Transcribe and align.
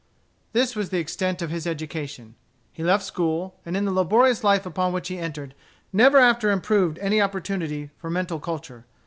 This 0.53 0.75
was 0.75 0.89
the 0.89 0.97
extent 0.97 1.43
of 1.43 1.51
his 1.51 1.67
education. 1.67 2.33
He 2.73 2.83
left 2.83 3.03
school, 3.05 3.59
and 3.63 3.77
in 3.77 3.85
the 3.85 3.91
laborious 3.91 4.43
life 4.43 4.65
upon 4.65 4.93
which 4.93 5.09
he 5.09 5.19
entered, 5.19 5.53
never 5.93 6.17
after 6.17 6.49
improved 6.49 6.97
any 6.97 7.21
opportunity 7.21 7.91
for 7.99 8.09
mental 8.09 8.39
culture. 8.39 8.87